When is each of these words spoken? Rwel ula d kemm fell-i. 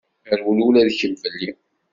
Rwel 0.39 0.59
ula 0.67 0.87
d 0.87 0.89
kemm 0.99 1.15
fell-i. 1.23 1.51